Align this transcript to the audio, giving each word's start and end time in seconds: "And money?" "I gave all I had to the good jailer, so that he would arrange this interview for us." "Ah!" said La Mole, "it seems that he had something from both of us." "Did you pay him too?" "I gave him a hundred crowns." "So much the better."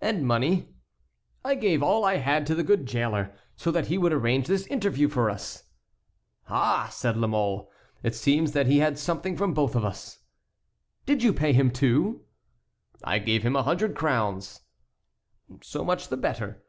"And 0.00 0.24
money?" 0.24 0.68
"I 1.44 1.56
gave 1.56 1.82
all 1.82 2.04
I 2.04 2.18
had 2.18 2.46
to 2.46 2.54
the 2.54 2.62
good 2.62 2.86
jailer, 2.86 3.34
so 3.56 3.72
that 3.72 3.88
he 3.88 3.98
would 3.98 4.12
arrange 4.12 4.46
this 4.46 4.64
interview 4.68 5.08
for 5.08 5.28
us." 5.28 5.64
"Ah!" 6.48 6.86
said 6.92 7.16
La 7.16 7.26
Mole, 7.26 7.68
"it 8.04 8.14
seems 8.14 8.52
that 8.52 8.68
he 8.68 8.78
had 8.78 8.96
something 8.96 9.36
from 9.36 9.54
both 9.54 9.74
of 9.74 9.84
us." 9.84 10.20
"Did 11.04 11.24
you 11.24 11.32
pay 11.32 11.52
him 11.52 11.72
too?" 11.72 12.20
"I 13.02 13.18
gave 13.18 13.42
him 13.42 13.56
a 13.56 13.64
hundred 13.64 13.96
crowns." 13.96 14.60
"So 15.64 15.84
much 15.84 16.06
the 16.10 16.16
better." 16.16 16.62